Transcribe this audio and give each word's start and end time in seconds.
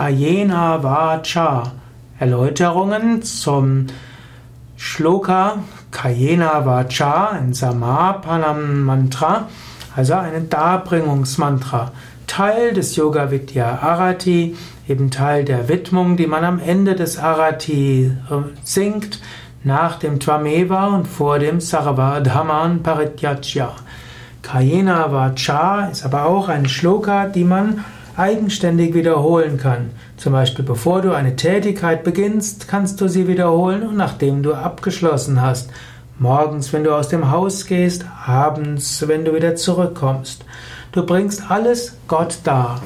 Kayena 0.00 0.82
Vacha. 0.82 1.72
Erläuterungen 2.18 3.22
zum 3.22 3.88
Shloka 4.78 5.58
Kayena 5.90 6.64
Vacha 6.64 7.36
in 7.36 7.52
Samapanam 7.52 8.84
Mantra, 8.84 9.50
also 9.94 10.14
ein 10.14 10.48
Darbringungsmantra. 10.48 11.92
Teil 12.26 12.72
des 12.72 12.96
Yoga 12.96 13.30
Vidya 13.30 13.78
Arati, 13.82 14.56
eben 14.88 15.10
Teil 15.10 15.44
der 15.44 15.68
Widmung, 15.68 16.16
die 16.16 16.26
man 16.26 16.44
am 16.44 16.60
Ende 16.60 16.94
des 16.94 17.18
Arati 17.18 18.10
äh, 18.30 18.34
singt, 18.64 19.20
nach 19.64 19.98
dem 19.98 20.18
Twameva 20.18 20.86
und 20.86 21.08
vor 21.08 21.38
dem 21.38 21.60
Sarvadhaman 21.60 22.82
Parityajya. 22.82 23.74
Kayena 24.40 25.12
Vacha 25.12 25.88
ist 25.88 26.06
aber 26.06 26.24
auch 26.24 26.48
ein 26.48 26.66
Shloka, 26.66 27.26
die 27.26 27.44
man 27.44 27.84
eigenständig 28.20 28.92
wiederholen 28.92 29.56
kann. 29.56 29.90
Zum 30.18 30.34
Beispiel, 30.34 30.64
bevor 30.64 31.00
du 31.00 31.12
eine 31.12 31.36
Tätigkeit 31.36 32.04
beginnst, 32.04 32.68
kannst 32.68 33.00
du 33.00 33.08
sie 33.08 33.26
wiederholen 33.26 33.88
und 33.88 33.96
nachdem 33.96 34.42
du 34.42 34.52
abgeschlossen 34.52 35.40
hast. 35.40 35.70
Morgens, 36.18 36.72
wenn 36.74 36.84
du 36.84 36.94
aus 36.94 37.08
dem 37.08 37.30
Haus 37.30 37.64
gehst, 37.64 38.04
abends, 38.26 39.02
wenn 39.08 39.24
du 39.24 39.34
wieder 39.34 39.56
zurückkommst. 39.56 40.44
Du 40.92 41.06
bringst 41.06 41.50
alles 41.50 41.96
Gott 42.08 42.38
dar. 42.44 42.82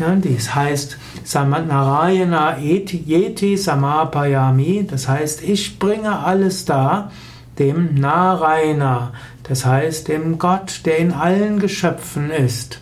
Ja, 0.00 0.12
dies 0.16 0.52
heißt 0.52 0.98
Narayana 1.32 2.58
Yeti 2.58 3.56
Samapayami, 3.56 4.88
das 4.90 5.08
heißt, 5.08 5.42
ich 5.44 5.78
bringe 5.78 6.18
alles 6.18 6.64
dar, 6.64 7.12
dem 7.60 7.94
Narayana, 7.94 9.12
das 9.44 9.64
heißt 9.64 10.08
dem 10.08 10.38
Gott, 10.38 10.80
der 10.84 10.98
in 10.98 11.12
allen 11.12 11.60
Geschöpfen 11.60 12.32
ist. 12.32 12.80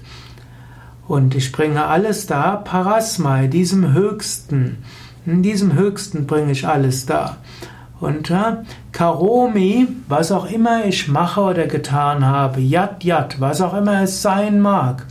Und 1.09 1.34
ich 1.34 1.52
bringe 1.52 1.87
alles 1.87 2.27
da, 2.27 2.56
Parasmai, 2.56 3.47
diesem 3.48 3.92
Höchsten. 3.92 4.79
In 5.27 5.42
diesem 5.42 5.75
Höchsten 5.75 6.27
bringe 6.27 6.52
ich 6.52 6.66
alles 6.66 7.06
da. 7.06 7.39
Und 8.00 8.31
äh, 8.31 8.56
Karomi, 8.91 9.86
was 10.09 10.33
auch 10.33 10.50
immer 10.50 10.84
ich 10.84 11.06
mache 11.06 11.41
oder 11.41 11.67
getan 11.67 12.27
habe, 12.27 12.61
Yat 12.61 13.05
Yat, 13.05 13.41
was 13.41 13.61
auch 13.61 13.75
immer 13.75 14.03
es 14.03 14.22
sein 14.22 14.61
mag, 14.61 15.06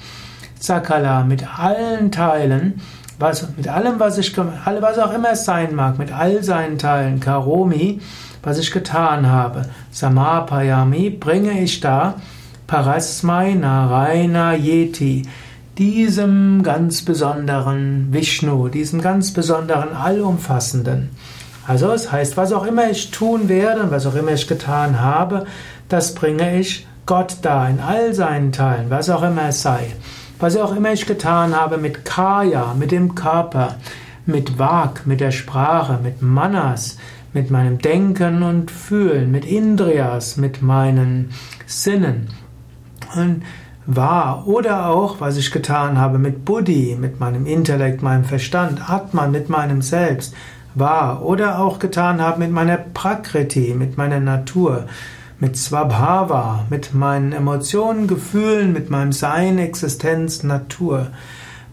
Sakala, 0.60 1.24
mit 1.24 1.58
allen 1.58 2.12
Teilen, 2.12 2.82
was, 3.18 3.48
mit 3.56 3.70
allem, 3.70 4.00
was 4.00 4.18
ich, 4.18 4.36
was 4.38 5.00
auch 5.00 5.14
immer 5.14 5.32
es 5.32 5.46
sein 5.46 5.74
mag, 5.74 6.00
mit 6.00 6.12
all 6.12 6.44
seinen 6.44 6.78
Teilen, 6.78 7.22
Karomi, 7.22 8.02
was 8.44 8.60
ich 8.60 8.72
getan 8.72 9.28
habe, 9.28 9.70
Samapayami, 9.92 11.12
bringe 11.12 11.62
ich 11.62 11.80
da, 11.80 12.16
Parasmai 12.68 13.54
Narayana 13.54 14.54
Yeti, 14.56 15.28
diesem 15.82 16.62
ganz 16.62 17.02
besonderen 17.02 18.10
Vishnu, 18.12 18.68
diesem 18.68 19.02
ganz 19.02 19.34
besonderen 19.34 19.96
Allumfassenden. 19.96 21.10
Also 21.66 21.92
es 21.92 22.12
heißt, 22.12 22.38
was 22.38 22.54
auch 22.54 22.68
immer 22.68 22.92
ich 22.92 23.10
tun 23.10 23.50
werde 23.50 23.82
und 23.82 23.90
was 23.90 24.06
auch 24.06 24.14
immer 24.14 24.34
ich 24.34 24.48
getan 24.48 25.02
habe, 25.02 25.48
das 25.90 26.14
bringe 26.14 26.60
ich 26.60 26.86
Gott 27.08 27.38
da 27.42 27.68
in 27.68 27.80
all 27.80 28.14
seinen 28.14 28.52
Teilen, 28.52 28.92
was 28.92 29.10
auch 29.10 29.24
immer 29.24 29.48
es 29.48 29.64
sei. 29.64 29.88
Was 30.38 30.56
auch 30.56 30.76
immer 30.76 30.94
ich 30.94 31.08
getan 31.08 31.60
habe 31.60 31.80
mit 31.80 32.06
Kaya, 32.06 32.76
mit 32.78 32.92
dem 32.92 33.16
Körper, 33.16 33.78
mit 34.28 34.60
Vak, 34.60 35.08
mit 35.08 35.20
der 35.20 35.32
Sprache, 35.32 36.00
mit 36.04 36.22
Manas, 36.22 36.98
mit 37.34 37.50
meinem 37.50 37.80
Denken 37.80 38.44
und 38.44 38.70
Fühlen, 38.70 39.32
mit 39.32 39.46
Indriyas, 39.46 40.38
mit 40.38 40.62
meinen 40.62 41.32
Sinnen. 41.66 42.28
Und 43.16 43.42
war 43.86 44.48
oder 44.48 44.88
auch, 44.88 45.20
was 45.20 45.38
ich 45.38 45.52
getan 45.52 45.98
habe 45.98 46.18
mit 46.18 46.46
Buddhi, 46.46 46.98
mit 47.00 47.20
meinem 47.20 47.46
Intellekt, 47.46 48.02
meinem 48.02 48.26
Verstand, 48.26 48.90
Atman, 48.90 49.32
mit 49.32 49.50
meinem 49.50 49.82
Selbst, 49.82 50.34
war 50.76 51.24
oder 51.24 51.60
auch 51.60 51.80
getan 51.80 52.22
habe 52.22 52.40
mit 52.40 52.52
meiner 52.52 52.78
Prakriti, 52.78 53.74
mit 53.78 53.98
meiner 53.98 54.20
Natur, 54.20 54.86
mit 55.40 55.58
Swabhava, 55.58 56.66
mit 56.70 56.94
meinen 56.94 57.34
Emotionen, 57.34 58.08
Gefühlen, 58.08 58.72
mit 58.72 58.90
meinem 58.90 59.12
Sein, 59.12 59.58
Existenz, 59.58 60.44
Natur. 60.44 61.08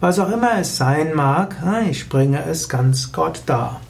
Was 0.01 0.19
auch 0.19 0.31
immer 0.31 0.59
es 0.59 0.77
sein 0.77 1.15
mag, 1.15 1.57
ich 1.91 2.09
bringe 2.09 2.43
es 2.45 2.69
ganz 2.69 3.13
Gott 3.13 3.43
dar. 3.47 3.81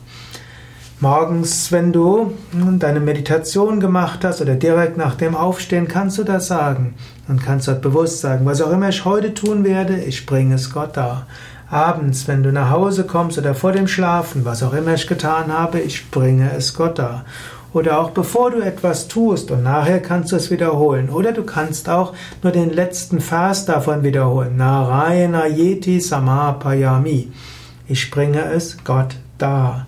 Morgens, 1.01 1.71
wenn 1.71 1.93
du 1.93 2.33
deine 2.81 2.99
Meditation 2.99 3.79
gemacht 3.79 4.25
hast 4.25 4.41
oder 4.41 4.57
direkt 4.57 4.97
nach 4.97 5.15
dem 5.15 5.37
Aufstehen, 5.37 5.87
kannst 5.87 6.19
du 6.19 6.25
das 6.25 6.49
sagen 6.49 6.97
und 7.29 7.41
kannst 7.41 7.69
dort 7.69 7.83
bewusst 7.83 8.21
sagen, 8.21 8.45
was 8.47 8.61
auch 8.61 8.73
immer 8.73 8.89
ich 8.89 9.05
heute 9.05 9.33
tun 9.33 9.63
werde, 9.63 9.97
ich 9.97 10.27
bringe 10.27 10.57
es 10.57 10.73
Gott 10.73 10.97
dar. 10.97 11.29
Abends, 11.71 12.27
wenn 12.27 12.43
du 12.43 12.51
nach 12.51 12.71
Hause 12.71 13.05
kommst 13.05 13.39
oder 13.39 13.55
vor 13.55 13.71
dem 13.71 13.87
Schlafen, 13.87 14.45
was 14.45 14.65
auch 14.65 14.73
immer 14.73 14.95
ich 14.95 15.07
getan 15.07 15.57
habe, 15.57 15.79
ich 15.79 16.11
bringe 16.11 16.51
es 16.57 16.75
Gott 16.75 16.99
dar. 16.99 17.25
Oder 17.73 18.01
auch 18.01 18.11
bevor 18.11 18.51
du 18.51 18.61
etwas 18.61 19.07
tust 19.07 19.53
und 19.53 19.63
nachher 19.63 20.01
kannst 20.01 20.33
du 20.33 20.37
es 20.37 20.51
wiederholen. 20.51 21.11
Oder 21.11 21.31
du 21.31 21.45
kannst 21.45 21.89
auch 21.89 22.13
nur 22.43 22.51
den 22.51 22.71
letzten 22.71 23.21
Vers 23.21 23.67
davon 23.67 24.03
wiederholen. 24.03 24.57
Narayana 24.57 25.47
Yeti 25.47 26.01
Samapayami. 26.01 27.31
Ich 27.87 28.11
bringe 28.11 28.43
es 28.51 28.79
Gott 28.83 29.15
dar. 29.37 29.87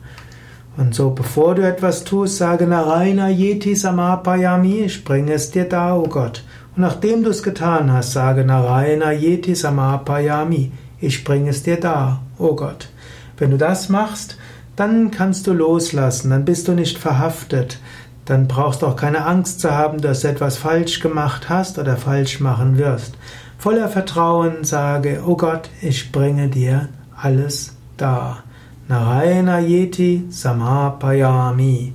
Und 0.76 0.94
so, 0.94 1.10
bevor 1.10 1.54
du 1.54 1.62
etwas 1.66 2.04
tust, 2.04 2.36
sage 2.36 2.66
Narayana 2.66 3.28
Yeti 3.28 3.74
Samapayami, 3.74 4.80
ich 4.80 5.04
bringe 5.04 5.32
es 5.32 5.50
dir 5.50 5.64
da, 5.64 5.94
o 5.94 6.04
oh 6.04 6.08
Gott. 6.08 6.44
Und 6.76 6.82
nachdem 6.82 7.24
du 7.24 7.30
es 7.30 7.42
getan 7.42 7.92
hast, 7.92 8.12
sage 8.12 8.44
Narayana 8.44 9.12
Yeti 9.12 9.54
Samapayami, 9.54 10.72
ich 11.00 11.24
bringe 11.24 11.50
es 11.50 11.62
dir 11.62 11.78
da, 11.78 12.20
o 12.38 12.46
oh 12.46 12.56
Gott. 12.56 12.88
Wenn 13.36 13.50
du 13.50 13.58
das 13.58 13.88
machst, 13.88 14.36
dann 14.76 15.10
kannst 15.10 15.46
du 15.46 15.52
loslassen, 15.52 16.30
dann 16.30 16.44
bist 16.44 16.68
du 16.68 16.72
nicht 16.72 16.98
verhaftet, 16.98 17.78
dann 18.24 18.46
brauchst 18.46 18.82
du 18.82 18.86
auch 18.86 18.96
keine 18.96 19.26
Angst 19.26 19.60
zu 19.60 19.70
haben, 19.72 20.00
dass 20.00 20.20
du 20.20 20.28
etwas 20.28 20.56
falsch 20.56 21.00
gemacht 21.00 21.48
hast 21.48 21.78
oder 21.78 21.96
falsch 21.96 22.40
machen 22.40 22.78
wirst. 22.78 23.14
Voller 23.58 23.88
Vertrauen 23.88 24.64
sage, 24.64 25.22
o 25.26 25.32
oh 25.32 25.36
Gott, 25.36 25.68
ich 25.82 26.12
bringe 26.12 26.48
dir 26.48 26.88
alles 27.20 27.74
da. 27.96 28.44
Narayana 28.90 29.60
Yeti 29.60 30.24
Samapayami. 30.30 31.92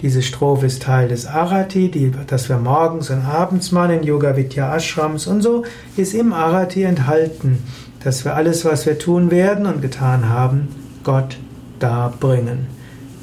Diese 0.00 0.22
Strophe 0.22 0.66
ist 0.66 0.84
Teil 0.84 1.08
des 1.08 1.26
Arati, 1.26 1.90
die, 1.90 2.12
das 2.28 2.48
wir 2.48 2.58
morgens 2.58 3.10
und 3.10 3.24
abends 3.24 3.72
machen 3.72 3.98
in 3.98 4.02
Yoga 4.04 4.36
Vidya 4.36 4.76
Ashrams 4.76 5.26
und 5.26 5.42
so 5.42 5.64
ist 5.96 6.14
im 6.14 6.32
Arati 6.32 6.84
enthalten, 6.84 7.64
dass 8.04 8.24
wir 8.24 8.36
alles, 8.36 8.64
was 8.64 8.86
wir 8.86 8.96
tun 8.96 9.32
werden 9.32 9.66
und 9.66 9.82
getan 9.82 10.28
haben, 10.28 10.68
Gott 11.02 11.36
darbringen. 11.80 12.68